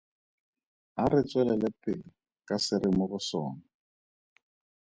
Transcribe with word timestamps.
A 1.01 1.03
re 1.11 1.19
tswelele 1.27 1.69
pele 1.81 2.07
ka 2.47 2.55
se 2.65 2.75
re 2.81 2.89
mo 2.97 3.05
go 3.11 3.19
sone. 3.29 3.63